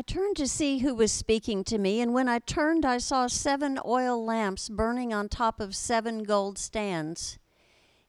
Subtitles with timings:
[0.00, 3.26] I turned to see who was speaking to me, and when I turned, I saw
[3.26, 7.38] seven oil lamps burning on top of seven gold stands.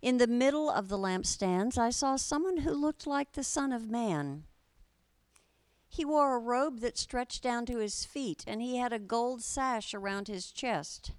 [0.02, 3.90] In the middle of the lampstands, I saw someone who looked like the Son of
[3.90, 4.46] Man.
[5.90, 9.44] He wore a robe that stretched down to his feet, and he had a gold
[9.44, 11.12] sash around his chest.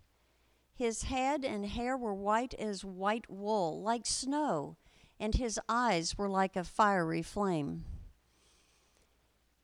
[0.75, 4.79] His head and hair were white as white wool, like snow,
[5.21, 7.85] and his eyes were like a fiery flame.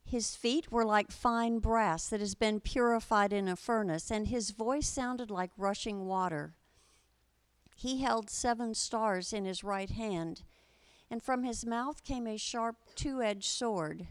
[0.09, 4.53] His feet were like fine brass that has been purified in a furnace, and his
[4.53, 6.55] voice sounded like rushing water.
[7.77, 10.45] He held seven stars in his right hand,
[11.11, 14.07] and from his mouth came a sharp two edged sword.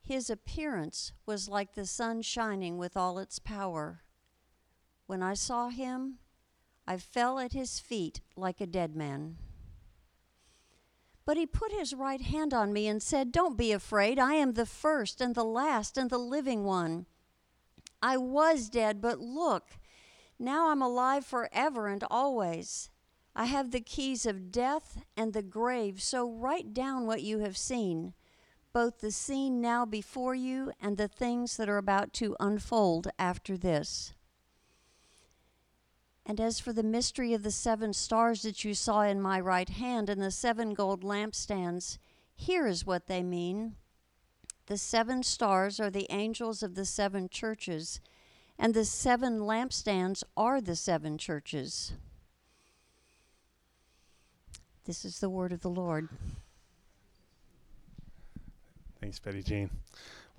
[0.00, 4.04] His appearance was like the sun shining with all its power.
[5.06, 6.18] When I saw him,
[6.86, 9.36] I fell at his feet like a dead man.
[11.26, 14.18] But he put his right hand on me and said, Don't be afraid.
[14.18, 17.06] I am the first and the last and the living one.
[18.02, 19.78] I was dead, but look,
[20.38, 22.90] now I'm alive forever and always.
[23.34, 27.56] I have the keys of death and the grave, so write down what you have
[27.56, 28.12] seen,
[28.72, 33.56] both the scene now before you and the things that are about to unfold after
[33.56, 34.12] this.
[36.26, 39.68] And as for the mystery of the seven stars that you saw in my right
[39.68, 41.98] hand and the seven gold lampstands,
[42.34, 43.76] here is what they mean.
[44.66, 48.00] The seven stars are the angels of the seven churches,
[48.58, 51.92] and the seven lampstands are the seven churches.
[54.86, 56.08] This is the word of the Lord.
[59.00, 59.70] Thanks, Betty Jean.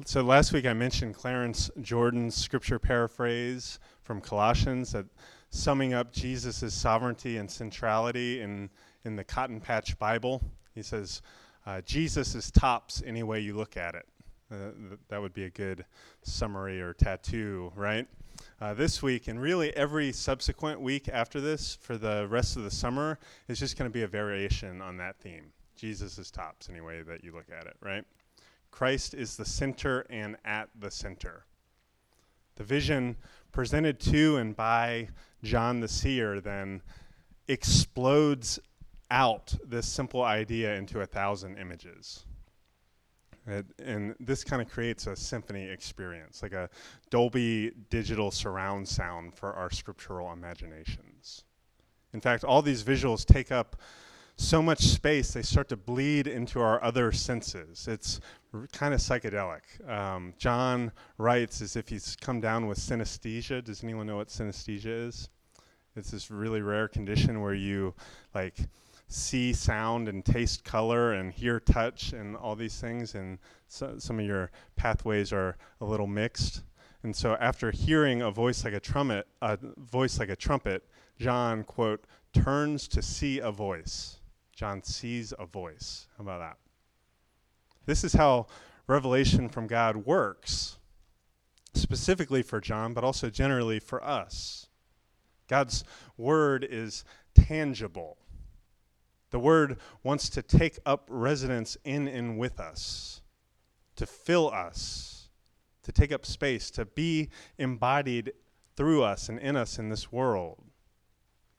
[0.05, 5.05] So last week I mentioned Clarence Jordan's scripture paraphrase from Colossians that
[5.49, 8.69] summing up Jesus' sovereignty and centrality in,
[9.03, 10.41] in the Cotton Patch Bible.
[10.73, 11.21] He says,
[11.65, 14.05] uh, Jesus is tops any way you look at it.
[14.51, 15.85] Uh, th- that would be a good
[16.21, 18.07] summary or tattoo, right?
[18.61, 22.71] Uh, this week, and really every subsequent week after this for the rest of the
[22.71, 25.51] summer, is just going to be a variation on that theme.
[25.75, 28.03] Jesus is tops any way that you look at it, right?
[28.71, 31.45] Christ is the center and at the center.
[32.55, 33.15] The vision
[33.51, 35.09] presented to and by
[35.45, 36.81] John the Seer then
[37.47, 38.59] explodes
[39.11, 42.25] out this simple idea into a thousand images.
[43.47, 46.67] It, and this kind of creates a symphony experience, like a
[47.11, 51.43] Dolby digital surround sound for our scriptural imaginations.
[52.11, 53.75] In fact, all these visuals take up
[54.37, 57.87] so much space, they start to bleed into our other senses.
[57.87, 58.19] It's
[58.53, 59.87] r- kind of psychedelic.
[59.87, 63.63] Um, John writes as if he's come down with synesthesia.
[63.63, 65.29] Does anyone know what synesthesia is?
[65.95, 67.93] It's this really rare condition where you
[68.33, 68.57] like
[69.07, 74.19] see sound and taste color and hear touch and all these things, and so, some
[74.19, 76.63] of your pathways are a little mixed.
[77.03, 80.83] And so, after hearing a voice like a trumpet, a voice like a trumpet,
[81.19, 84.17] John quote turns to see a voice.
[84.53, 86.07] John sees a voice.
[86.17, 86.57] How about that?
[87.85, 88.47] This is how
[88.87, 90.77] revelation from God works,
[91.73, 94.67] specifically for John, but also generally for us.
[95.47, 95.83] God's
[96.17, 98.17] word is tangible.
[99.31, 103.21] The word wants to take up residence in and with us,
[103.97, 105.29] to fill us,
[105.83, 108.33] to take up space, to be embodied
[108.75, 110.61] through us and in us in this world.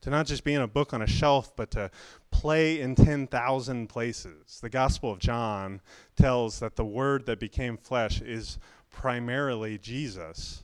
[0.02, 1.90] To not just be in a book on a shelf, but to
[2.30, 4.60] play in 10,000 places.
[4.60, 5.80] The Gospel of John
[6.16, 8.58] tells that the Word that became flesh is
[8.90, 10.62] primarily Jesus,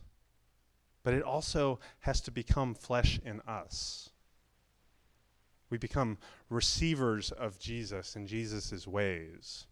[1.02, 4.10] but it also has to become flesh in us.
[5.70, 6.18] We become
[6.50, 9.66] receivers of Jesus and Jesus' ways,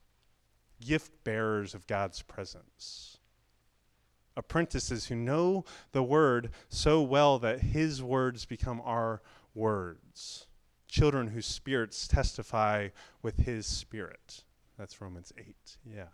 [0.80, 3.18] gift bearers of God's presence,
[4.36, 9.20] apprentices who know the Word so well that His words become our
[9.54, 10.46] words,
[10.88, 12.88] children whose spirits testify
[13.20, 14.44] with His Spirit.
[14.78, 15.54] That's Romans 8.
[15.84, 16.04] Yeah.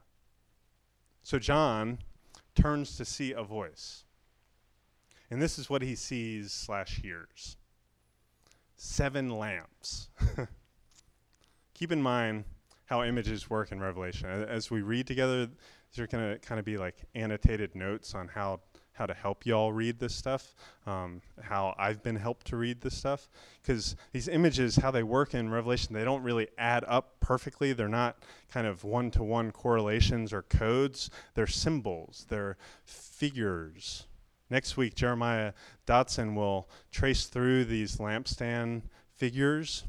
[1.23, 1.99] So John
[2.57, 4.06] turns to see a voice.
[5.31, 7.57] And this is what he sees slash hears
[8.77, 10.09] seven lamps.
[11.75, 12.45] Keep in mind
[12.87, 14.29] how images work in Revelation.
[14.29, 18.29] As we read together, these are going to kind of be like annotated notes on
[18.29, 18.61] how
[18.97, 20.55] how to help y'all read this stuff,
[20.87, 23.29] um, how I've been helped to read this stuff.
[23.61, 27.75] Because these images, how they work in Revelation, they don't really add up perfectly.
[27.75, 28.17] They're not
[28.51, 34.07] kind of one to one correlations or codes, they're symbols, they're figures.
[34.51, 35.53] Next week, Jeremiah
[35.87, 38.83] Dotson will trace through these lampstand
[39.17, 39.85] figures.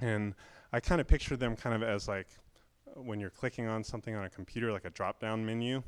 [0.00, 0.34] And
[0.72, 2.28] I kind of picture them kind of as like
[2.94, 5.82] when you're clicking on something on a computer, like a drop down menu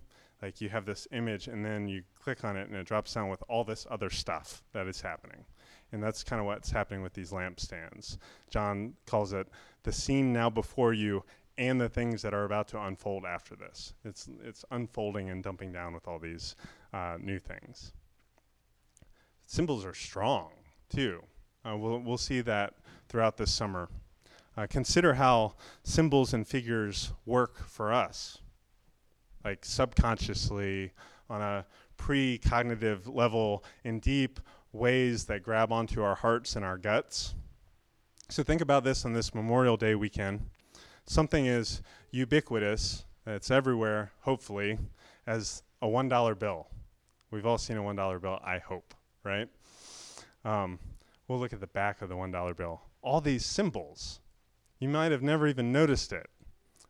[0.45, 3.31] like you have this image and then you click on it and it drops down
[3.31, 5.45] with all this other stuff that is happening.
[5.91, 8.19] And that's kind of what's happening with these lampstands.
[8.51, 9.49] John calls it
[9.85, 11.25] the scene now before you
[11.57, 13.95] and the things that are about to unfold after this.
[14.05, 16.57] It's, it's unfolding and dumping down with all these
[16.95, 17.93] uh, new things.
[19.47, 20.51] Symbols are strong,
[20.89, 21.23] too.
[21.65, 22.75] Uh, we'll, we'll see that
[23.09, 23.89] throughout this summer.
[24.57, 28.39] Uh, consider how symbols and figures work for us,
[29.45, 30.93] like subconsciously
[31.29, 31.67] on a
[31.99, 34.39] precognitive level in deep
[34.73, 37.35] ways that grab onto our hearts and our guts.
[38.29, 40.49] So think about this on this Memorial Day weekend.
[41.07, 41.83] Something is
[42.13, 44.79] ubiquitous, it's everywhere, hopefully,
[45.27, 46.69] as a $1 bill.
[47.35, 48.95] We've all seen a $1 bill, I hope,
[49.25, 49.49] right?
[50.45, 50.79] Um,
[51.27, 52.81] we'll look at the back of the $1 bill.
[53.03, 54.21] All these symbols
[54.79, 56.29] you might have never even noticed it.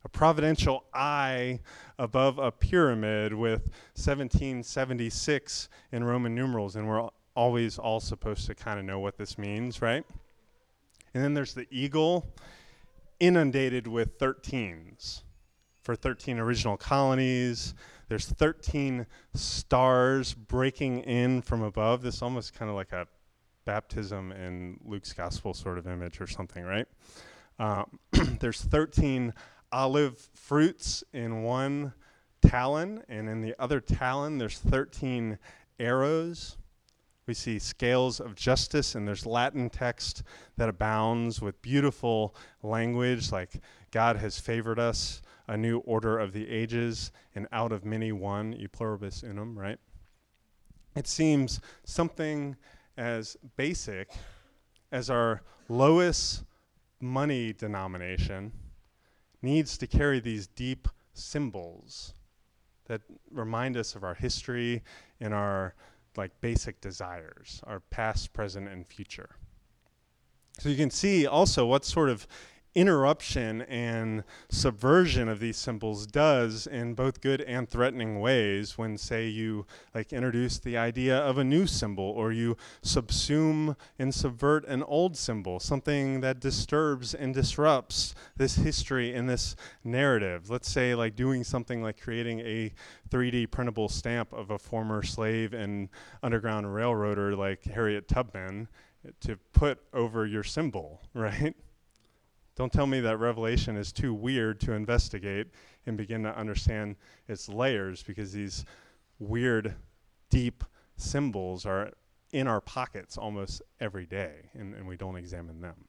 [0.05, 1.61] A providential eye
[1.99, 8.79] above a pyramid with 1776 in Roman numerals, and we're always all supposed to kind
[8.79, 10.05] of know what this means, right?
[11.15, 12.35] And then there's the eagle
[13.19, 15.23] inundated with 13s
[15.83, 17.75] for 13 original colonies.
[18.09, 22.03] There's 13 stars breaking in from above.
[22.03, 23.07] This almost kind of like a
[23.65, 26.87] baptism in Luke's gospel sort of image or something, right?
[27.59, 27.99] Um,
[28.41, 29.33] there's 13
[29.73, 31.93] olive fruits in one
[32.43, 35.39] talon, and in the other talon, there's 13
[35.81, 36.57] arrows.
[37.27, 40.23] We see scales of justice, and there's Latin text
[40.57, 46.49] that abounds with beautiful language like God has favored us, a new order of the
[46.49, 49.79] ages, and out of many one, e pluribus unum, right?
[50.97, 52.57] It seems something
[52.97, 54.11] as basic
[54.93, 56.45] as our lowest
[57.01, 58.53] money denomination
[59.43, 62.15] needs to carry these deep symbols
[62.87, 64.83] that remind us of our history
[65.21, 65.75] and our
[66.17, 69.37] like basic desires, our past, present, and future.
[70.59, 72.27] So you can see also what sort of
[72.75, 79.29] interruption and subversion of these symbols does in both good and threatening ways when say
[79.29, 84.83] you like introduce the idea of a new symbol or you subsume and subvert an
[84.83, 89.55] old symbol something that disturbs and disrupts this history and this
[89.85, 90.51] narrative.
[90.51, 92.73] Let's say like doing something like creating a
[93.11, 95.89] 3D printable stamp of a former slave and
[96.23, 98.69] underground railroader like Harriet Tubman
[99.21, 101.55] to put over your symbol right
[102.57, 105.49] don't tell me that Revelation is too weird to investigate
[105.87, 106.97] and begin to understand
[107.27, 108.65] its layers because these
[109.19, 109.75] weird,
[110.31, 110.63] deep
[110.97, 111.91] symbols are
[112.33, 115.87] in our pockets almost every day and, and we don't examine them.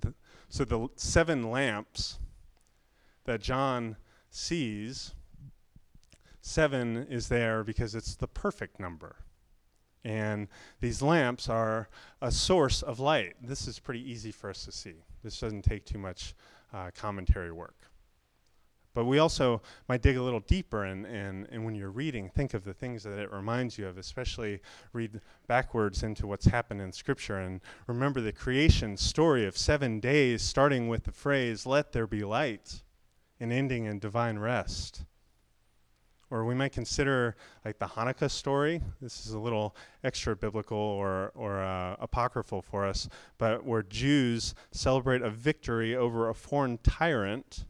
[0.00, 0.14] The,
[0.48, 2.18] so the seven lamps
[3.24, 3.96] that John
[4.30, 5.14] sees,
[6.40, 9.16] seven is there because it's the perfect number.
[10.04, 10.48] And
[10.80, 11.88] these lamps are
[12.20, 13.34] a source of light.
[13.40, 15.04] This is pretty easy for us to see.
[15.22, 16.34] This doesn't take too much
[16.72, 17.76] uh, commentary work.
[18.94, 22.52] But we also might dig a little deeper, and, and, and when you're reading, think
[22.52, 24.60] of the things that it reminds you of, especially
[24.92, 27.38] read backwards into what's happened in Scripture.
[27.38, 32.22] And remember the creation story of seven days, starting with the phrase, Let there be
[32.22, 32.82] light,
[33.40, 35.04] and ending in divine rest.
[36.32, 38.80] Or we might consider like the Hanukkah story.
[39.02, 44.54] This is a little extra biblical or, or uh, apocryphal for us, but where Jews
[44.70, 47.66] celebrate a victory over a foreign tyrant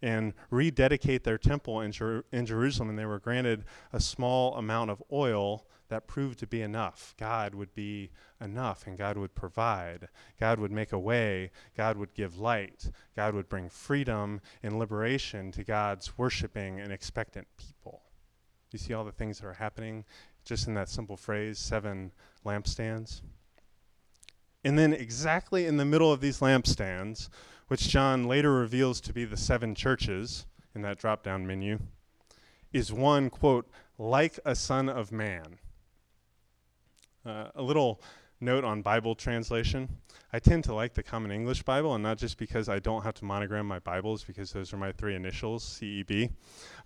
[0.00, 4.92] and rededicate their temple in, Jer- in Jerusalem, and they were granted a small amount
[4.92, 7.14] of oil that proved to be enough.
[7.18, 10.08] God would be enough and God would provide.
[10.38, 11.50] God would make a way.
[11.76, 12.90] God would give light.
[13.14, 18.02] God would bring freedom and liberation to God's worshiping and expectant people.
[18.72, 20.04] You see all the things that are happening
[20.44, 22.12] just in that simple phrase seven
[22.46, 23.20] lampstands?
[24.62, 27.28] And then, exactly in the middle of these lampstands,
[27.68, 30.44] which John later reveals to be the seven churches
[30.74, 31.78] in that drop down menu,
[32.72, 33.68] is one, quote,
[33.98, 35.58] like a son of man.
[37.24, 38.00] Uh, a little
[38.40, 39.88] note on Bible translation.
[40.32, 43.14] I tend to like the Common English Bible, and not just because I don't have
[43.14, 46.30] to monogram my Bibles, because those are my three initials, CEB.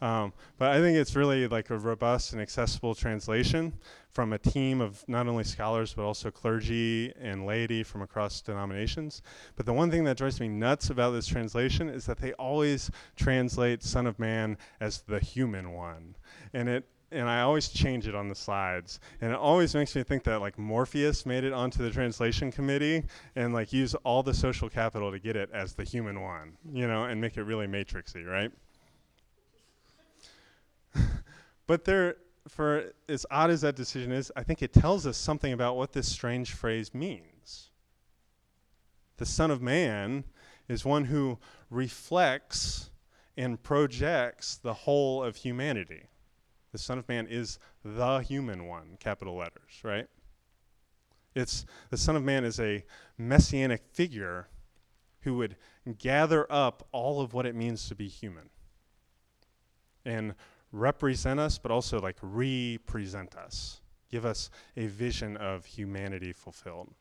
[0.00, 3.74] Um, but I think it's really like a robust and accessible translation
[4.10, 9.22] from a team of not only scholars, but also clergy and laity from across denominations.
[9.56, 12.90] But the one thing that drives me nuts about this translation is that they always
[13.16, 16.16] translate Son of Man as the human one.
[16.52, 18.98] And it and I always change it on the slides.
[19.20, 23.04] And it always makes me think that like Morpheus made it onto the translation committee
[23.36, 26.86] and like use all the social capital to get it as the human one, you
[26.86, 28.50] know, and make it really matrixy, right?
[31.66, 32.16] but there,
[32.48, 35.92] for as odd as that decision is, I think it tells us something about what
[35.92, 37.70] this strange phrase means.
[39.16, 40.24] The Son of Man
[40.68, 41.38] is one who
[41.70, 42.90] reflects
[43.36, 46.08] and projects the whole of humanity.
[46.74, 50.08] The Son of Man is the human one, capital letters, right?
[51.32, 52.84] It's the Son of Man is a
[53.16, 54.48] messianic figure
[55.20, 55.54] who would
[55.98, 58.50] gather up all of what it means to be human
[60.04, 60.34] and
[60.72, 66.92] represent us, but also like represent us, give us a vision of humanity fulfilled.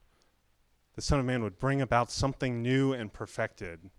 [0.94, 3.90] The Son of Man would bring about something new and perfected,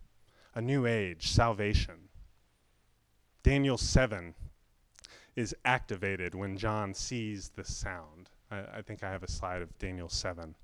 [0.54, 2.10] a new age, salvation.
[3.42, 4.36] Daniel 7
[5.36, 8.30] is activated when John sees the sound.
[8.50, 10.54] I, I think I have a slide of Daniel 7.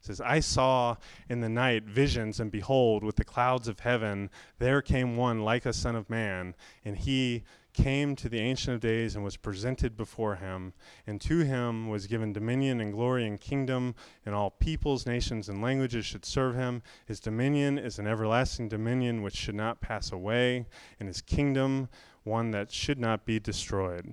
[0.00, 0.96] It says, I saw
[1.28, 5.66] in the night visions, and behold, with the clouds of heaven, there came one like
[5.66, 9.96] a son of man, and he came to the Ancient of Days and was presented
[9.96, 10.72] before him.
[11.06, 13.94] And to him was given dominion and glory and kingdom,
[14.24, 16.82] and all peoples, nations, and languages should serve him.
[17.06, 20.66] His dominion is an everlasting dominion which should not pass away,
[20.98, 21.88] and his kingdom
[22.28, 24.12] one that should not be destroyed.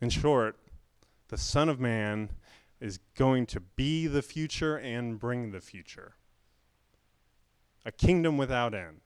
[0.00, 0.56] In short,
[1.28, 2.30] the Son of Man
[2.80, 6.14] is going to be the future and bring the future.
[7.84, 9.00] A kingdom without end.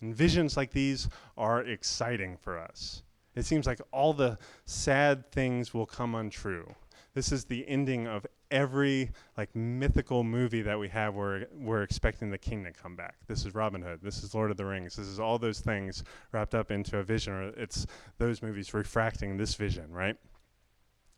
[0.00, 3.02] And visions like these are exciting for us.
[3.34, 6.74] It seems like all the sad things will come untrue.
[7.14, 12.30] This is the ending of every like mythical movie that we have where we're expecting
[12.30, 13.16] the king to come back.
[13.26, 13.98] This is Robin Hood.
[14.00, 14.94] This is Lord of the Rings.
[14.94, 17.32] This is all those things wrapped up into a vision.
[17.34, 17.86] Or it's
[18.18, 20.16] those movies refracting this vision, right?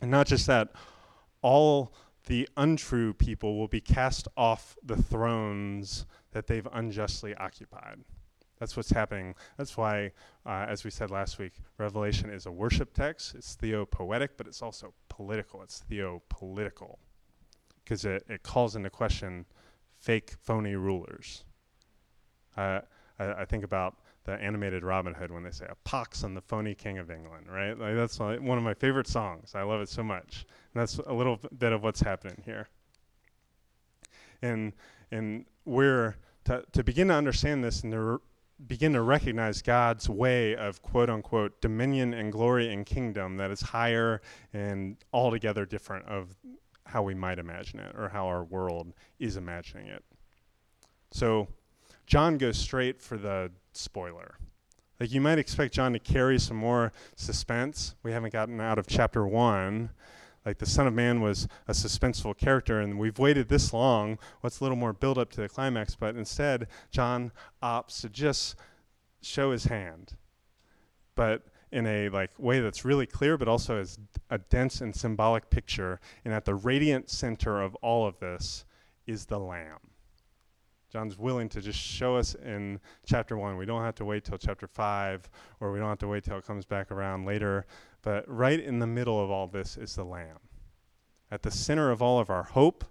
[0.00, 0.70] And not just that,
[1.42, 1.92] all
[2.24, 7.98] the untrue people will be cast off the thrones that they've unjustly occupied.
[8.58, 9.34] That's what's happening.
[9.58, 10.12] That's why,
[10.46, 13.34] uh, as we said last week, Revelation is a worship text.
[13.34, 15.62] It's theopoetic, but it's also political.
[15.62, 16.96] It's theopolitical
[17.86, 19.46] because it, it calls into question
[19.96, 21.44] fake, phony rulers.
[22.56, 22.80] Uh,
[23.18, 26.40] I, I, think about the animated Robin Hood when they say, a pox on the
[26.40, 27.78] phony king of England, right?
[27.78, 29.54] Like that's my, one of my favorite songs.
[29.54, 30.46] I love it so much.
[30.74, 32.68] And that's a little bit of what's happening here.
[34.42, 34.72] And,
[35.12, 36.16] and we're,
[36.46, 38.20] to, to begin to understand this and to
[38.66, 43.60] begin to recognize God's way of quote unquote dominion and glory and kingdom that is
[43.60, 46.34] higher and altogether different of
[46.86, 50.04] how we might imagine it or how our world is imagining it.
[51.10, 51.48] So
[52.06, 54.36] John goes straight for the spoiler.
[54.98, 57.94] Like you might expect John to carry some more suspense.
[58.02, 59.90] We haven't gotten out of chapter 1
[60.46, 64.16] like the Son of Man was a suspenseful character, and we've waited this long.
[64.40, 65.96] What's a little more build up to the climax?
[65.96, 68.54] But instead, John opts to just
[69.20, 70.14] show his hand,
[71.16, 71.42] but
[71.72, 73.98] in a like way that's really clear, but also as
[74.30, 76.00] a dense and symbolic picture.
[76.24, 78.64] And at the radiant center of all of this
[79.06, 79.78] is the Lamb.
[80.92, 83.56] John's willing to just show us in chapter one.
[83.56, 85.28] We don't have to wait till chapter five,
[85.60, 87.66] or we don't have to wait till it comes back around later.
[88.02, 90.38] But right in the middle of all this is the Lamb.
[91.30, 92.84] At the center of all of our hope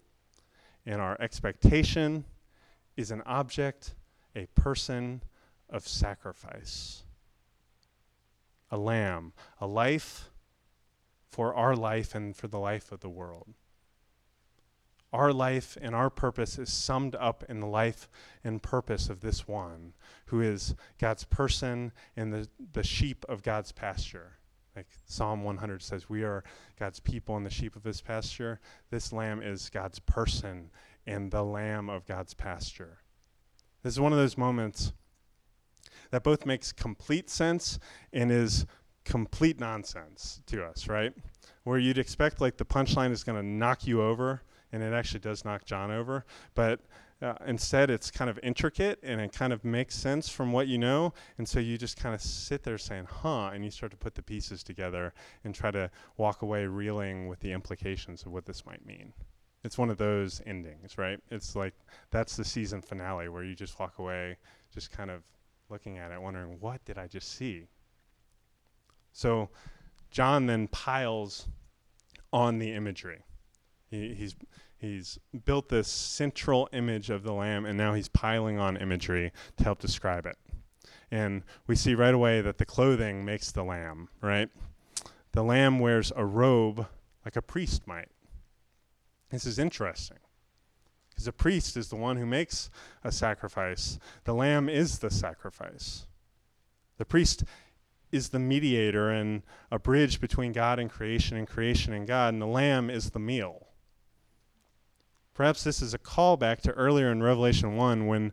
[0.85, 2.25] and our expectation
[2.97, 3.95] is an object,
[4.35, 5.23] a person
[5.69, 7.04] of sacrifice.
[8.71, 10.29] A lamb, a life
[11.29, 13.53] for our life and for the life of the world.
[15.13, 18.09] Our life and our purpose is summed up in the life
[18.43, 19.93] and purpose of this one,
[20.25, 24.39] who is God's person and the, the sheep of God's pasture.
[24.75, 26.43] Like Psalm 100 says, We are
[26.77, 28.59] God's people and the sheep of his pasture.
[28.89, 30.69] This lamb is God's person
[31.07, 32.99] and the lamb of God's pasture.
[33.83, 34.91] This is one of those moments
[36.15, 37.77] that both makes complete sense
[38.13, 38.65] and is
[39.03, 41.11] complete nonsense to us, right?
[41.65, 44.41] Where you'd expect like the punchline is going to knock you over,
[44.71, 46.79] and it actually does knock John over, but
[47.21, 50.77] uh, instead, it's kind of intricate and it kind of makes sense from what you
[50.77, 51.13] know.
[51.37, 54.15] And so you just kind of sit there saying, huh, and you start to put
[54.15, 58.65] the pieces together and try to walk away reeling with the implications of what this
[58.65, 59.11] might mean.
[59.65, 61.19] It's one of those endings, right?
[61.29, 61.73] It's like
[62.09, 64.37] that's the season finale where you just walk away
[64.73, 65.23] just kind of
[65.69, 67.67] looking at it, wondering, what did I just see?
[69.11, 69.49] So
[70.11, 71.47] John then piles
[72.31, 73.23] on the imagery.
[73.89, 74.35] He, he's
[74.77, 79.63] he's built this central image of the lamb and now he's piling on imagery to
[79.63, 80.37] help describe it
[81.11, 84.49] and we see right away that the clothing makes the lamb right
[85.31, 86.87] the lamb wears a robe
[87.23, 88.09] like a priest might
[89.31, 90.17] this is interesting
[91.15, 92.69] because a priest is the one who makes
[93.03, 96.05] a sacrifice the lamb is the sacrifice
[96.97, 97.43] the priest
[98.11, 102.41] is the mediator and a bridge between God and creation and creation and God, and
[102.41, 103.67] the lamb is the meal.
[105.33, 108.31] Perhaps this is a callback to earlier in Revelation 1 when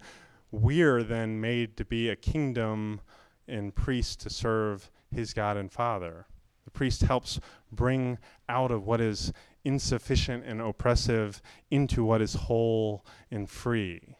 [0.52, 3.00] we're then made to be a kingdom
[3.48, 6.26] and priest to serve his God and Father.
[6.64, 7.40] The priest helps
[7.72, 9.32] bring out of what is
[9.64, 11.40] insufficient and oppressive
[11.70, 14.16] into what is whole and free.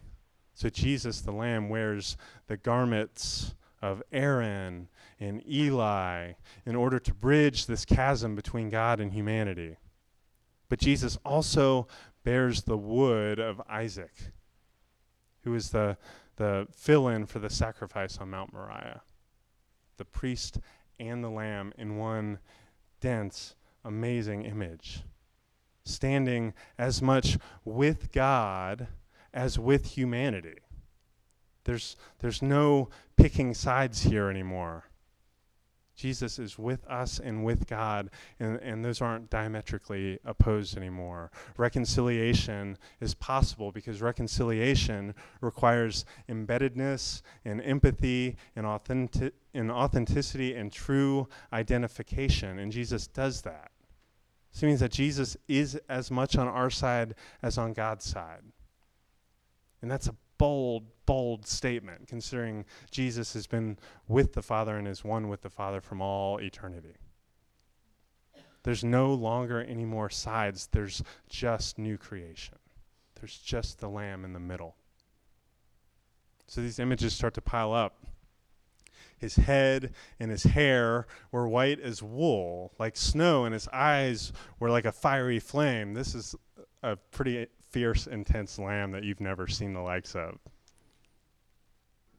[0.55, 6.33] So Jesus, the Lamb, wears the garments of Aaron and Eli
[6.65, 9.77] in order to bridge this chasm between God and humanity.
[10.69, 11.89] But Jesus also
[12.23, 14.13] bears the wood of Isaac,
[15.43, 15.97] who is the,
[16.37, 19.03] the fill in for the sacrifice on Mount Moriah.
[19.97, 20.61] The priest
[21.01, 22.39] and the lamb in one
[23.01, 25.03] dense, amazing image,
[25.85, 28.89] standing as much with God
[29.35, 30.59] as with humanity.
[31.65, 34.85] There's, there's no picking sides here anymore.
[35.95, 38.11] Jesus is with us and with God,
[38.41, 41.31] and, and those aren't diametrically opposed anymore.
[41.57, 51.29] Reconciliation is possible because reconciliation requires embeddedness and empathy and, authentic, and authenticity and true
[51.53, 53.72] identification, and Jesus does that.
[54.53, 58.43] This means that Jesus is as much on our side as on God's side.
[59.81, 63.79] And that's a bold, bold statement, considering Jesus has been
[64.09, 66.97] with the Father and is one with the Father from all eternity.
[68.63, 72.59] There's no longer any more sides, there's just new creation.
[73.17, 74.77] There's just the Lamb in the middle.
[76.47, 77.97] So these images start to pile up.
[79.23, 84.69] His head and his hair were white as wool, like snow, and his eyes were
[84.69, 85.95] like a fiery flame.
[85.95, 86.35] This is
[86.83, 90.41] a pretty fierce, intense lamb that you've never seen the likes of.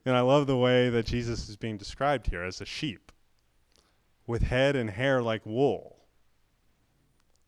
[0.06, 3.12] And I love the way that Jesus is being described here as a sheep
[4.26, 5.98] with head and hair like wool.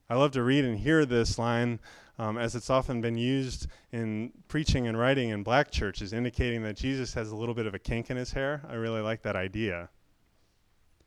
[0.10, 1.80] I love to read and hear this line
[2.18, 6.76] um, as it's often been used in preaching and writing in black churches, indicating that
[6.76, 8.62] Jesus has a little bit of a kink in his hair.
[8.70, 9.90] I really like that idea.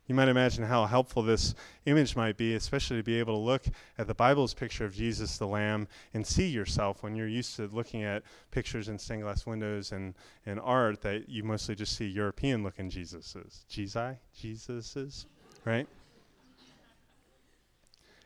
[0.09, 3.67] You might imagine how helpful this image might be, especially to be able to look
[3.99, 7.67] at the Bible's picture of Jesus the Lamb and see yourself when you're used to
[7.67, 10.15] looking at pictures in stained glass windows and,
[10.47, 13.67] and art that you mostly just see European looking Jesuses.
[13.69, 15.27] Jesus, Jesuses,
[15.67, 15.87] right?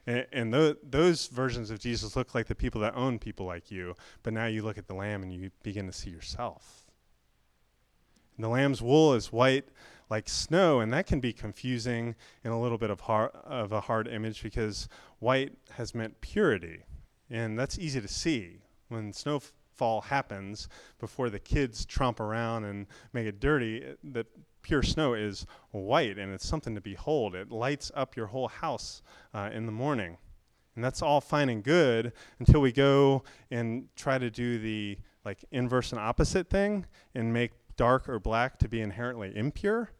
[0.07, 3.71] And, and th- those versions of Jesus look like the people that own people like
[3.71, 6.87] you, but now you look at the Lamb and you begin to see yourself.
[8.37, 9.69] And the Lamb's wool is white
[10.13, 13.81] like snow, and that can be confusing and a little bit of, har- of a
[13.81, 14.87] hard image because
[15.21, 16.85] white has meant purity,
[17.31, 23.27] and that's easy to see when snowfall happens before the kids tromp around and make
[23.27, 23.95] it dirty.
[24.05, 24.27] The
[24.63, 27.35] pure snow is white, and it's something to behold.
[27.35, 29.03] It lights up your whole house
[29.35, 30.19] uh, in the morning.
[30.75, 35.45] And that's all fine and good until we go and try to do the like
[35.53, 39.91] inverse and opposite thing and make dark or black to be inherently impure.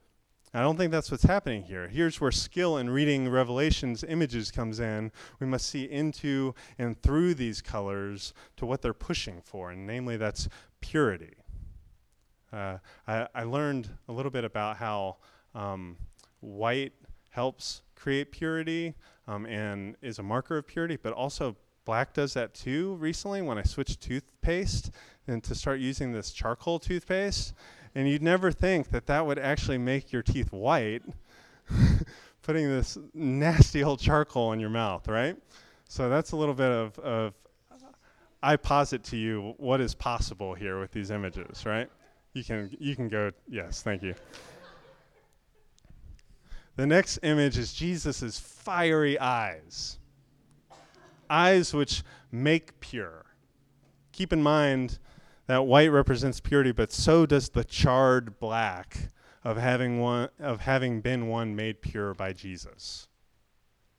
[0.55, 1.89] I don't think that's what's happening here.
[1.89, 5.11] Here's where skill in reading Revelation's images comes in.
[5.41, 10.19] We must see into and through these colors to what they're pushing for, and namely
[10.19, 10.49] that's
[10.83, 11.42] purity.
[12.53, 15.17] Uh, I, I, learned a little bit about how
[15.55, 15.97] um,
[16.41, 16.93] white
[17.31, 18.95] helps create purity
[19.27, 23.59] um, and is a marker of purity, but also black does that too recently when
[23.59, 24.91] I switched toothpaste
[25.27, 27.55] and to start using this charcoal toothpaste.
[27.95, 31.03] And you'd never think that that would actually make your teeth white,
[32.43, 35.37] putting this nasty old charcoal in your mouth, right?
[35.89, 37.35] So that's a little bit of, of
[38.43, 41.89] I posit to you what is possible here with these images, right?
[42.35, 44.15] You can you can go yes, thank you.
[46.77, 49.99] The next image is Jesus' fiery eyes.
[51.29, 53.27] Eyes which make pure.
[54.13, 54.99] Keep in mind
[55.47, 59.11] that white represents purity, but so does the charred black
[59.45, 63.09] of having one of having been one made pure by Jesus.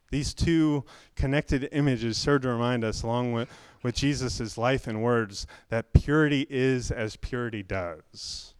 [0.09, 3.49] These two connected images serve to remind us, along with,
[3.83, 8.55] with Jesus' life and words, that purity is as purity does.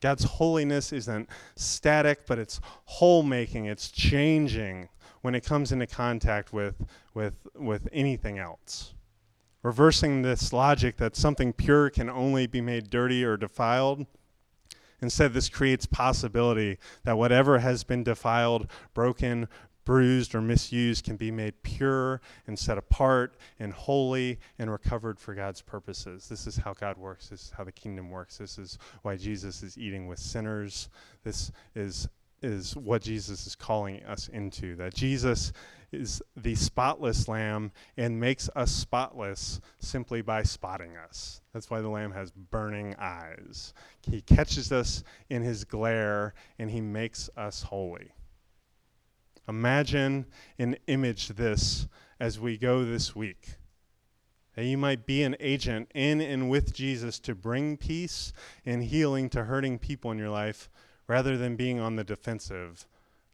[0.00, 4.88] God's holiness isn't static, but it's whole making, it's changing
[5.20, 6.76] when it comes into contact with,
[7.12, 8.94] with, with anything else
[9.66, 14.06] reversing this logic that something pure can only be made dirty or defiled.
[15.02, 19.48] Instead, this creates possibility that whatever has been defiled, broken,
[19.86, 25.34] bruised, or misused can be made pure and set apart and holy and recovered for
[25.34, 26.28] God's purposes.
[26.28, 27.30] This is how God works.
[27.30, 28.36] This is how the kingdom works.
[28.36, 30.90] This is why Jesus is eating with sinners.
[31.24, 32.08] This is
[32.42, 34.76] is what Jesus is calling us into.
[34.76, 35.54] That Jesus
[35.90, 41.40] is the spotless lamb and makes us spotless simply by spotting us.
[41.52, 43.72] That's why the lamb has burning eyes.
[44.02, 48.12] He catches us in his glare and he makes us holy.
[49.48, 50.26] Imagine
[50.58, 51.86] and image this
[52.18, 53.56] as we go this week.
[54.54, 58.32] That you might be an agent in and with Jesus to bring peace
[58.64, 60.70] and healing to hurting people in your life
[61.06, 62.86] rather than being on the defensive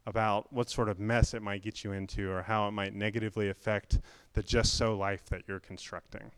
[0.05, 3.49] about what sort of mess it might get you into or how it might negatively
[3.49, 3.99] affect
[4.33, 6.31] the just so life that you're constructing.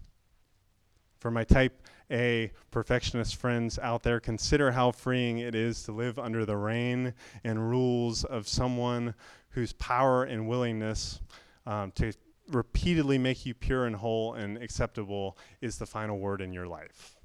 [1.19, 6.19] For my type A perfectionist friends out there, consider how freeing it is to live
[6.19, 9.15] under the reign and rules of someone
[9.55, 11.21] whose power and willingness
[11.65, 12.11] um, to
[12.49, 17.15] repeatedly make you pure and whole and acceptable is the final word in your life.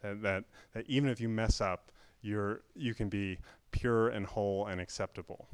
[0.00, 1.90] That, that, that even if you mess up,
[2.22, 3.38] you're, you can be
[3.72, 5.48] pure and whole and acceptable.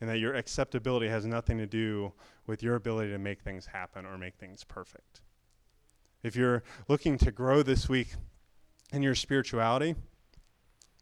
[0.00, 2.12] And that your acceptability has nothing to do
[2.46, 5.22] with your ability to make things happen or make things perfect.
[6.22, 8.14] If you're looking to grow this week
[8.92, 9.94] in your spirituality,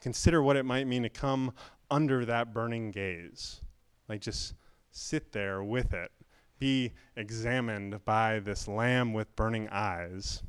[0.00, 1.52] consider what it might mean to come
[1.90, 3.62] under that burning gaze.
[4.10, 4.54] Like just
[4.90, 6.10] sit there with it,
[6.58, 10.42] be examined by this lamb with burning eyes,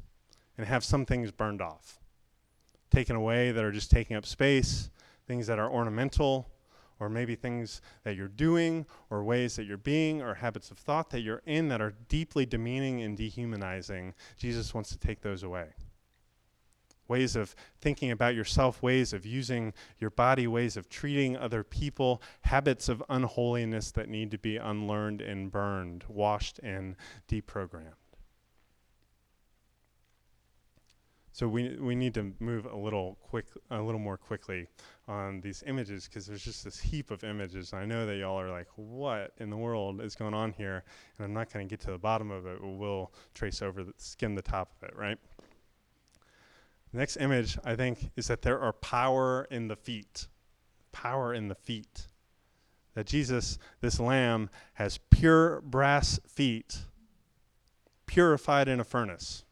[0.58, 2.00] and have some things burned off,
[2.90, 4.90] taken away that are just taking up space,
[5.28, 6.50] things that are ornamental,
[7.00, 11.12] or maybe things that you're doing, or ways that you're being, or habits of thought
[11.12, 14.16] that you're in that are deeply demeaning and dehumanizing.
[14.38, 15.68] Jesus wants to take those away.
[17.12, 22.22] Ways of thinking about yourself, ways of using your body, ways of treating other people,
[22.44, 26.96] habits of unholiness that need to be unlearned and burned, washed and
[27.28, 28.02] deprogrammed.
[31.34, 34.68] So we we need to move a little quick, a little more quickly
[35.10, 37.74] on these images because there's just this heap of images.
[37.74, 40.86] I know that y'all are like, "What in the world is going on here?"
[41.18, 42.60] And I'm not going to get to the bottom of it.
[42.62, 45.20] We'll trace over, the, skim the top of it, right?
[46.92, 50.28] The next image I think is that there are power in the feet,
[50.92, 52.08] power in the feet.
[52.94, 56.80] That Jesus, this Lamb, has pure brass feet,
[58.06, 59.46] purified in a furnace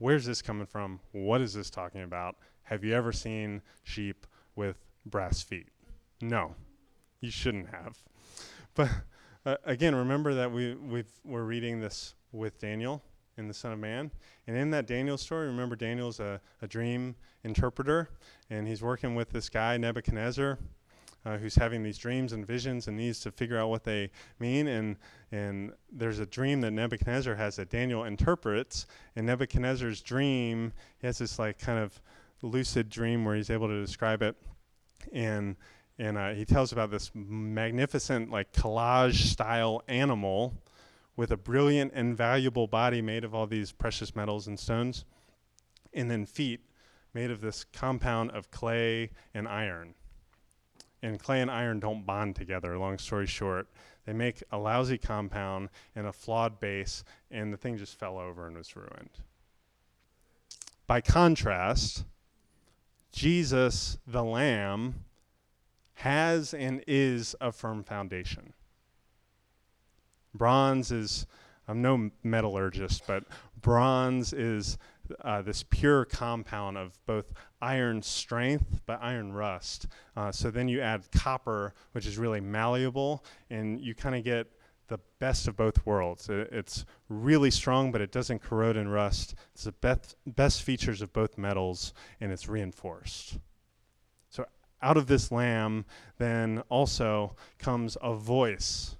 [0.00, 0.98] where's this coming from?
[1.12, 2.34] What is this talking about?
[2.64, 5.68] Have you ever seen sheep with brass feet?
[6.20, 6.56] No,
[7.20, 7.96] you shouldn't have.
[8.76, 8.88] But
[9.44, 13.02] uh, again, remember that we we we're reading this with Daniel
[13.40, 14.12] in the Son of Man,
[14.46, 18.10] and in that Daniel story, remember Daniel's a, a dream interpreter,
[18.48, 20.58] and he's working with this guy Nebuchadnezzar,
[21.24, 24.68] uh, who's having these dreams and visions and needs to figure out what they mean.
[24.68, 24.96] And,
[25.32, 28.86] and there's a dream that Nebuchadnezzar has that Daniel interprets.
[29.16, 32.00] And Nebuchadnezzar's dream, he has this like kind of
[32.42, 34.36] lucid dream where he's able to describe it.
[35.12, 35.56] And,
[35.98, 40.54] and uh, he tells about this magnificent like collage style animal
[41.20, 45.04] with a brilliant and valuable body made of all these precious metals and stones,
[45.92, 46.60] and then feet
[47.12, 49.92] made of this compound of clay and iron
[51.02, 53.68] and clay and iron don't bond together, long story short.
[54.06, 58.46] They make a lousy compound and a flawed base, and the thing just fell over
[58.46, 59.10] and was ruined.
[60.86, 62.04] By contrast,
[63.12, 65.04] Jesus, the Lamb,
[65.96, 68.54] has and is a firm foundation.
[70.34, 71.26] Bronze is,
[71.68, 73.24] I'm no metallurgist, but
[73.60, 74.78] bronze is
[75.22, 79.86] uh, this pure compound of both iron strength but iron rust.
[80.16, 84.46] Uh, so then you add copper, which is really malleable, and you kind of get
[84.88, 86.28] the best of both worlds.
[86.28, 89.34] It, it's really strong, but it doesn't corrode and rust.
[89.54, 93.38] It's the best, best features of both metals, and it's reinforced.
[94.30, 94.46] So
[94.82, 95.84] out of this lamb,
[96.18, 98.96] then also comes a voice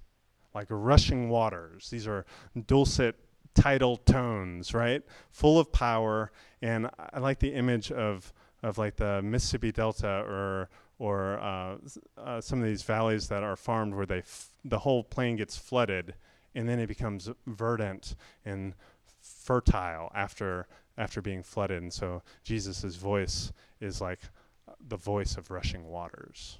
[0.54, 1.90] like rushing waters.
[1.90, 2.24] These are
[2.66, 3.16] dulcet
[3.54, 5.02] tidal tones, right?
[5.30, 6.32] Full of power.
[6.62, 8.32] And I like the image of,
[8.62, 11.76] of like the Mississippi Delta or, or uh,
[12.18, 15.56] uh, some of these valleys that are farmed where they f- the whole plain gets
[15.56, 16.14] flooded
[16.54, 18.74] and then it becomes verdant and
[19.20, 20.66] fertile after,
[20.98, 21.82] after being flooded.
[21.82, 24.20] And so Jesus' voice is like
[24.88, 26.58] the voice of rushing waters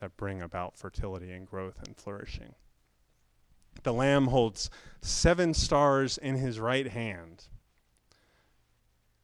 [0.00, 2.54] that bring about fertility and growth and flourishing.
[3.82, 7.44] The Lamb holds seven stars in his right hand.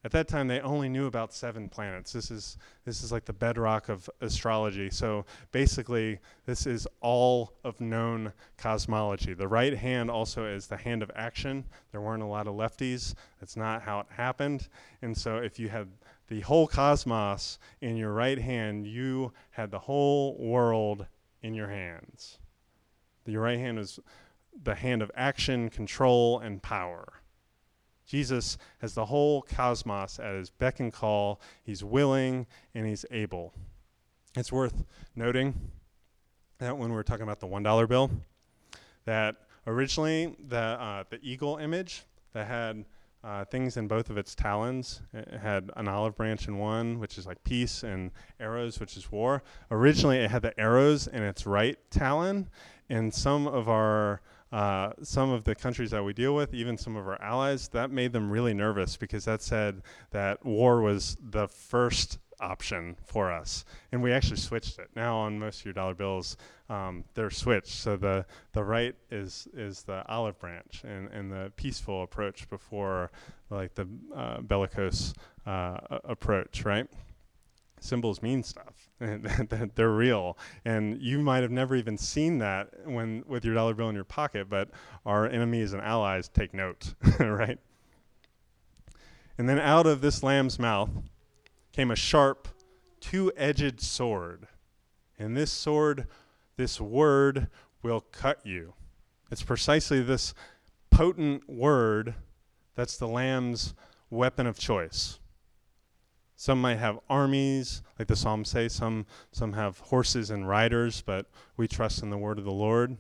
[0.05, 2.13] At that time, they only knew about seven planets.
[2.13, 4.91] This is, this is like the bedrock of astrology.
[4.91, 9.35] So basically, this is all of known cosmology.
[9.35, 11.65] The right hand also is the hand of action.
[11.91, 13.15] There weren't a lot of lefties.
[13.41, 14.69] That's not how it happened.
[15.03, 15.89] And so if you had
[16.29, 21.07] the whole cosmos in your right hand, you had the whole world
[21.43, 22.39] in your hands.
[23.27, 23.99] Your right hand was
[24.63, 27.15] the hand of action, control, and power.
[28.07, 31.41] Jesus has the whole cosmos at his beck and call.
[31.63, 33.53] He's willing and he's able.
[34.35, 35.71] It's worth noting
[36.59, 38.11] that when we're talking about the $1 bill,
[39.05, 42.85] that originally the, uh, the eagle image that had
[43.25, 45.03] uh, things in both of its talons.
[45.13, 49.11] It had an olive branch in one, which is like peace, and arrows, which is
[49.11, 49.43] war.
[49.71, 52.49] Originally, it had the arrows in its right talon,
[52.89, 54.21] and some of our
[54.53, 57.91] uh, some of the countries that we deal with, even some of our allies, that
[57.91, 63.65] made them really nervous because that said that war was the first option for us.
[63.93, 64.89] And we actually switched it.
[64.95, 66.37] Now on most of your dollar bills,
[66.69, 67.75] um, they're switched.
[67.75, 73.11] So the, the right is, is the olive branch and, and the peaceful approach before
[73.51, 75.15] like the uh, bellicose
[75.47, 76.87] uh, approach, right?
[77.81, 78.89] Symbols mean stuff.
[79.75, 83.89] they're real, and you might have never even seen that when with your dollar bill
[83.89, 84.49] in your pocket.
[84.49, 84.71] But
[85.07, 87.59] our enemies and allies take note, right?
[89.37, 90.91] And then out of this lamb's mouth
[91.73, 92.49] came a sharp,
[93.01, 94.49] two edged sword.
[95.19, 96.07] And this sword,
[96.57, 97.49] this word,
[97.83, 98.75] will cut you.
[99.31, 100.35] It's precisely this
[100.91, 102.15] potent word
[102.75, 103.75] that's the Lamb's
[104.11, 105.19] weapon of choice.
[106.41, 111.27] Some might have armies, like the Psalms say, some, some have horses and riders, but
[111.57, 112.97] we trust in the word of the Lord.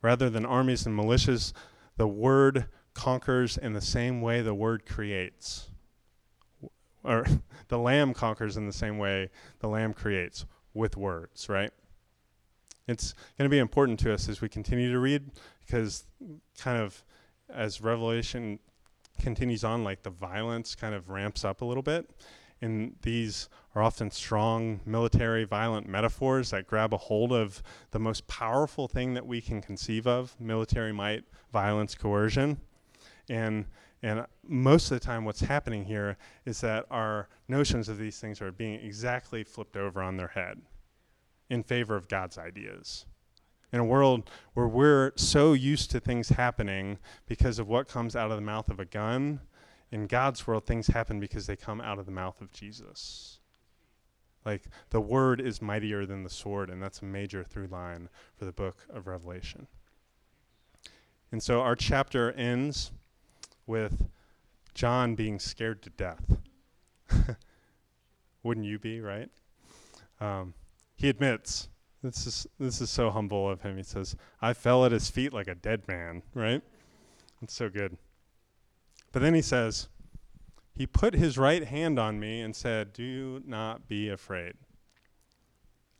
[0.00, 1.52] Rather than armies and militias,
[1.98, 5.68] the word conquers in the same way the word creates
[7.04, 7.26] or
[7.68, 11.70] the lamb conquers in the same way the lamb creates with words, right?
[12.86, 15.30] It's going to be important to us as we continue to read
[15.66, 16.04] because
[16.58, 17.04] kind of
[17.50, 18.58] as Revelation
[19.20, 22.08] continues on, like the violence kind of ramps up a little bit.
[22.60, 28.26] And these are often strong military violent metaphors that grab a hold of the most
[28.26, 32.60] powerful thing that we can conceive of military might, violence, coercion.
[33.28, 33.66] And
[34.02, 38.40] and most of the time, what's happening here is that our notions of these things
[38.40, 40.60] are being exactly flipped over on their head
[41.50, 43.06] in favor of God's ideas.
[43.72, 48.30] In a world where we're so used to things happening because of what comes out
[48.30, 49.40] of the mouth of a gun,
[49.90, 53.38] in God's world, things happen because they come out of the mouth of Jesus.
[54.44, 58.44] Like the word is mightier than the sword, and that's a major through line for
[58.44, 59.66] the book of Revelation.
[61.30, 62.92] And so our chapter ends
[63.66, 64.08] with
[64.74, 66.38] John being scared to death.
[68.42, 69.28] Wouldn't you be, right?
[70.20, 70.54] Um,
[70.96, 71.68] he admits
[72.02, 73.76] this is this is so humble of him.
[73.76, 76.62] He says, "I fell at his feet like a dead man." Right?
[77.42, 77.96] It's so good.
[79.18, 79.88] But then he says,
[80.76, 84.54] "He put his right hand on me and said, "Do not be afraid."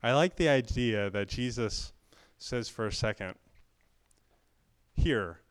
[0.01, 1.91] I like the idea that Jesus
[2.37, 3.37] says for a second,
[4.95, 5.41] "Here,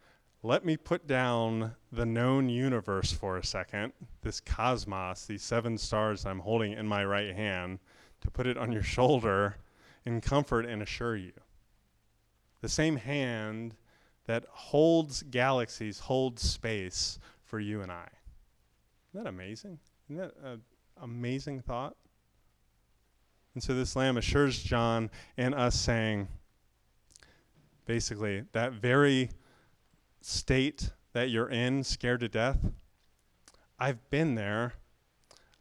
[0.43, 6.25] let me put down the known universe for a second, this cosmos, these seven stars
[6.25, 7.81] I'm holding in my right hand,
[8.23, 9.59] to put it on your shoulder
[10.07, 11.35] in comfort and assure you.
[12.63, 13.77] The same hand
[14.25, 18.09] that holds galaxies holds space for you and I.
[19.11, 19.79] Isn't that amazing?
[20.09, 20.61] Isn't that an
[21.03, 21.97] amazing thought?
[23.55, 26.29] And so this lamb assures John and us, saying,
[27.87, 29.31] basically, that very
[30.21, 32.59] state that you're in, scared to death,
[33.79, 34.75] I've been there.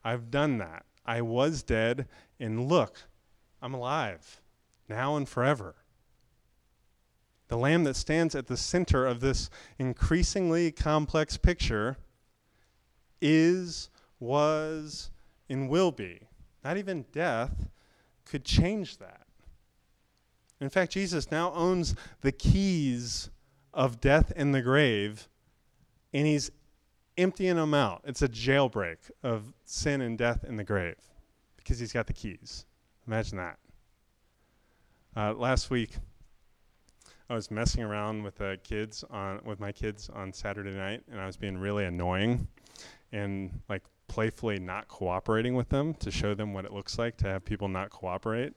[0.03, 0.85] I've done that.
[1.05, 2.07] I was dead,
[2.39, 3.03] and look,
[3.61, 4.41] I'm alive,
[4.89, 5.75] now and forever.
[7.47, 11.97] The lamb that stands at the center of this increasingly complex picture
[13.21, 15.11] is, was,
[15.49, 16.19] and will be.
[16.63, 17.67] Not even death
[18.25, 19.27] could change that.
[20.59, 23.29] In fact, Jesus now owns the keys
[23.73, 25.29] of death and the grave,
[26.13, 26.51] and he's
[27.17, 28.01] emptying them out.
[28.05, 30.97] It's a jailbreak of sin and death in the grave
[31.55, 32.65] because he's got the keys.
[33.07, 33.59] Imagine that.
[35.15, 35.97] Uh, last week,
[37.29, 41.19] I was messing around with the kids on with my kids on Saturday night, and
[41.19, 42.47] I was being really annoying
[43.11, 47.27] and like playfully not cooperating with them to show them what it looks like to
[47.27, 48.53] have people not cooperate.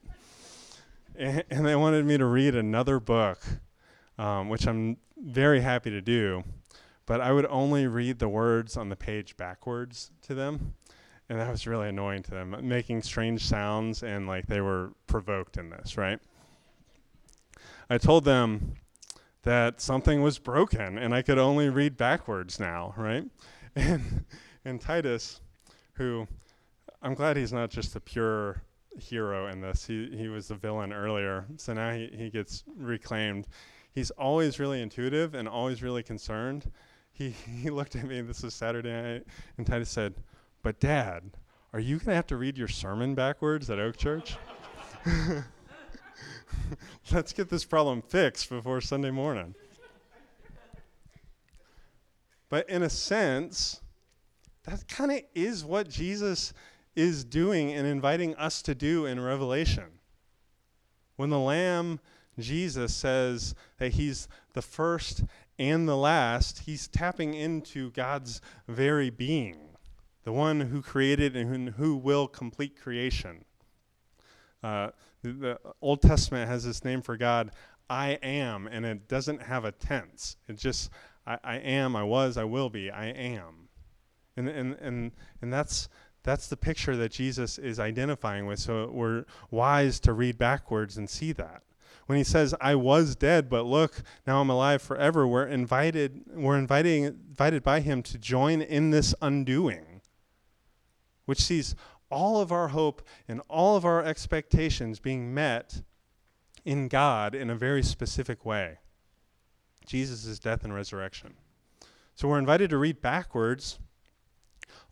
[1.15, 3.39] and, and they wanted me to read another book,
[4.17, 6.43] um, which I'm very happy to do,
[7.05, 10.75] but I would only read the words on the page backwards to them.
[11.29, 15.57] And that was really annoying to them, making strange sounds and like they were provoked
[15.57, 16.19] in this, right?
[17.91, 18.75] I told them
[19.43, 23.25] that something was broken and I could only read backwards now, right?
[23.75, 24.25] And
[24.65, 25.41] and Titus,
[25.93, 26.27] who
[27.01, 28.61] I'm glad he's not just a pure
[28.97, 29.85] hero in this.
[29.85, 33.47] He he was the villain earlier, so now he, he gets reclaimed.
[33.93, 36.71] He's always really intuitive and always really concerned.
[37.11, 37.29] He
[37.61, 38.21] he looked at me.
[38.21, 39.23] This was Saturday night,
[39.57, 40.15] and Titus said,
[40.63, 41.23] "But Dad,
[41.73, 44.37] are you gonna have to read your sermon backwards at Oak Church?"
[47.11, 49.55] Let's get this problem fixed before Sunday morning.
[52.49, 53.81] But in a sense,
[54.63, 56.53] that kind of is what Jesus
[56.95, 59.85] is doing and inviting us to do in Revelation.
[61.15, 61.99] When the Lamb,
[62.37, 65.23] Jesus, says that he's the first
[65.57, 69.69] and the last, he's tapping into God's very being,
[70.23, 73.45] the one who created and who will complete creation.
[74.63, 74.89] Uh,
[75.23, 77.51] the, Old Testament has this name for God,
[77.89, 80.37] I am, and it doesn't have a tense.
[80.47, 80.89] It just,
[81.27, 83.69] I, I am, I was, I will be, I am.
[84.37, 85.89] And, and, and, and that's,
[86.23, 88.59] that's the picture that Jesus is identifying with.
[88.59, 91.63] So we're wise to read backwards and see that.
[92.05, 96.57] When he says, I was dead, but look, now I'm alive forever, we're invited, we're
[96.57, 100.01] inviting, invited by him to join in this undoing,
[101.25, 101.75] which sees
[102.11, 105.81] all of our hope and all of our expectations being met
[106.65, 108.79] in God in a very specific way
[109.85, 111.33] Jesus' death and resurrection.
[112.15, 113.79] So we're invited to read backwards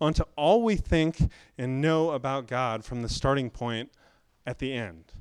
[0.02, 3.92] onto all we think and know about God from the starting point
[4.46, 5.14] at the end.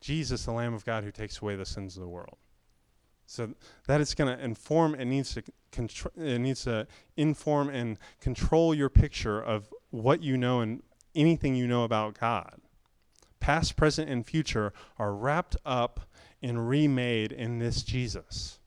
[0.00, 2.38] Jesus, the Lamb of God who takes away the sins of the world.
[3.26, 3.50] So
[3.86, 6.86] that is going to inform and needs to contr- it needs to
[7.16, 10.82] inform and control your picture of what you know and
[11.14, 12.60] anything you know about God.
[13.40, 16.00] Past, present, and future are wrapped up
[16.42, 18.58] and remade in this Jesus.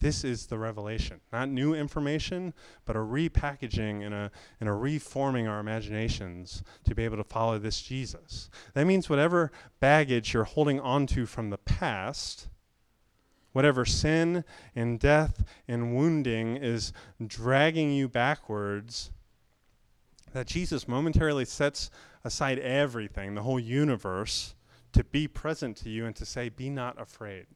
[0.00, 1.20] This is the revelation.
[1.32, 2.52] Not new information,
[2.84, 7.58] but a repackaging and a, and a reforming our imaginations to be able to follow
[7.58, 8.50] this Jesus.
[8.74, 12.48] That means whatever baggage you're holding onto from the past,
[13.52, 14.44] whatever sin
[14.76, 16.92] and death and wounding is
[17.26, 19.10] dragging you backwards,
[20.34, 21.90] that Jesus momentarily sets
[22.24, 24.54] aside everything, the whole universe,
[24.92, 27.46] to be present to you and to say, Be not afraid.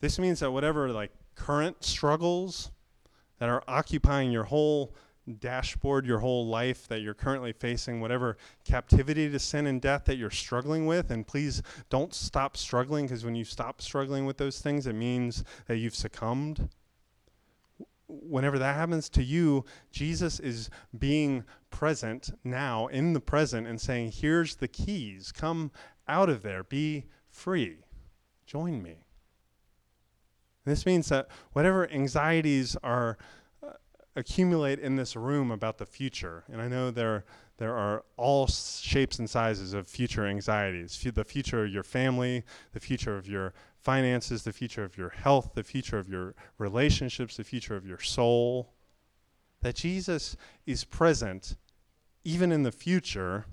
[0.00, 2.72] This means that whatever like current struggles
[3.38, 4.94] that are occupying your whole
[5.38, 10.16] dashboard, your whole life that you're currently facing, whatever captivity to sin and death that
[10.16, 14.60] you're struggling with, and please don't stop struggling because when you stop struggling with those
[14.60, 16.68] things, it means that you've succumbed.
[18.20, 24.12] Whenever that happens to you, Jesus is being present now in the present and saying,
[24.12, 25.32] Here's the keys.
[25.32, 25.70] Come
[26.06, 26.62] out of there.
[26.62, 27.78] Be free.
[28.46, 29.06] Join me.
[30.64, 33.18] This means that whatever anxieties are
[33.62, 33.72] uh,
[34.14, 37.24] accumulate in this room about the future, and I know there
[37.58, 41.00] there are all shapes and sizes of future anxieties.
[41.04, 45.10] F- the future of your family, the future of your finances, the future of your
[45.10, 48.72] health, the future of your relationships, the future of your soul.
[49.60, 51.56] That Jesus is present
[52.24, 53.46] even in the future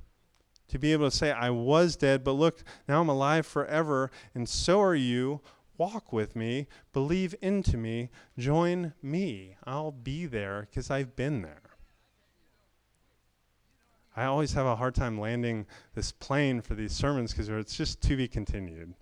[0.67, 4.47] to be able to say, I was dead, but look, now I'm alive forever, and
[4.47, 5.41] so are you
[5.79, 9.55] walk with me, believe into me, join me.
[9.63, 11.61] I'll be there because I've been there.
[14.15, 15.65] I always have a hard time landing
[15.95, 18.93] this plane for these sermons because it's just to be continued.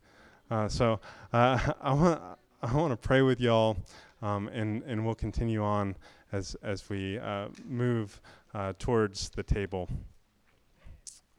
[0.49, 0.99] Uh, so
[1.33, 2.21] uh, I want
[2.61, 3.77] I want to pray with y'all,
[4.21, 5.95] um, and and we'll continue on
[6.31, 8.21] as as we uh, move
[8.53, 9.89] uh, towards the table.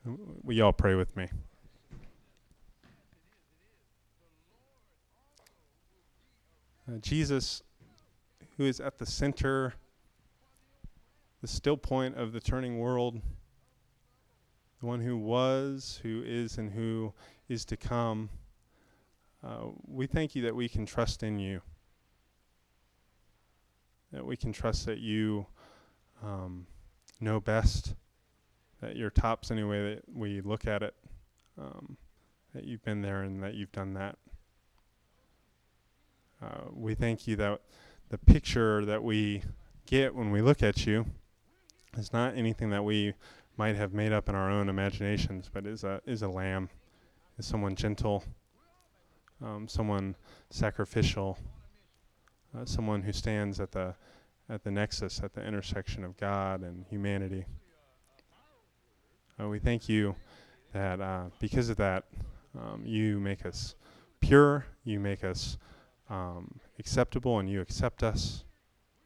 [0.05, 1.29] Will y'all pray with me?
[6.89, 7.63] Uh, Jesus,
[8.57, 9.75] who is at the center,
[11.43, 13.21] the still point of the turning world,
[14.81, 17.13] the one who was, who is, and who
[17.49, 18.31] is to come,
[19.45, 21.61] uh, we thank you that we can trust in you.
[24.13, 25.47] That we can trust that you
[26.23, 26.67] um,
[27.21, 27.95] know best,
[28.81, 30.95] that you're tops, anyway, that we look at it,
[31.59, 31.97] um,
[32.55, 34.17] that you've been there and that you've done that.
[36.43, 37.61] Uh, we thank you that
[38.09, 39.43] the picture that we
[39.87, 41.05] get when we look at you
[41.97, 43.15] is not anything that we
[43.57, 46.69] might have made up in our own imaginations, but is a is a lamb,
[47.39, 48.25] is someone gentle,
[49.43, 50.17] um, someone
[50.51, 51.39] sacrificial,
[52.57, 53.95] uh, someone who stands at the
[54.51, 57.45] at the nexus, at the intersection of God and humanity.
[59.41, 60.17] Uh, we thank you
[60.73, 62.05] that uh, because of that,
[62.59, 63.75] um, you make us
[64.21, 65.59] pure, you make us
[66.09, 68.45] um, acceptable and you accept us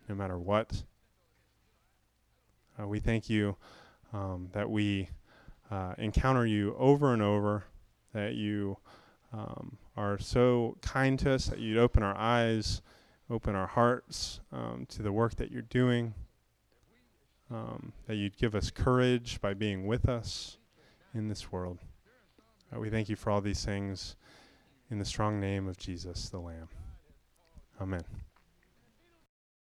[0.08, 0.84] no matter what.
[2.80, 3.56] Uh, we thank you
[4.12, 5.08] um, that we
[5.70, 7.64] uh, encounter you over and over,
[8.12, 8.76] that you
[9.32, 12.82] um, are so kind to us, that you'd open our eyes,
[13.30, 16.14] open our hearts um, to the work that you're doing,
[17.50, 20.58] um, that you'd give us courage by being with us
[21.14, 21.78] in this world.
[22.74, 24.16] Uh, we thank you for all these things
[24.90, 26.68] in the strong name of Jesus, the Lamb.
[27.80, 28.02] Amen.